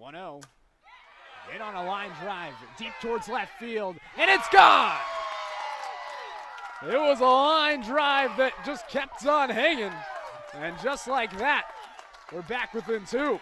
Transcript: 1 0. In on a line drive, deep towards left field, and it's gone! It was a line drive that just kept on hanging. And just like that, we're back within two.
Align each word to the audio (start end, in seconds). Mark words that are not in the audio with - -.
1 0.00 0.14
0. 0.14 0.40
In 1.54 1.60
on 1.60 1.74
a 1.74 1.84
line 1.84 2.10
drive, 2.22 2.54
deep 2.78 2.92
towards 3.02 3.28
left 3.28 3.58
field, 3.58 3.96
and 4.16 4.30
it's 4.30 4.48
gone! 4.48 4.96
It 6.82 6.98
was 6.98 7.20
a 7.20 7.24
line 7.24 7.82
drive 7.82 8.34
that 8.38 8.54
just 8.64 8.88
kept 8.88 9.26
on 9.26 9.50
hanging. 9.50 9.92
And 10.54 10.74
just 10.82 11.06
like 11.06 11.36
that, 11.36 11.66
we're 12.32 12.40
back 12.40 12.72
within 12.72 13.04
two. 13.04 13.40